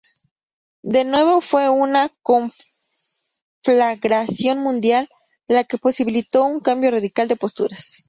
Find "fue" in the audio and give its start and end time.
1.41-1.69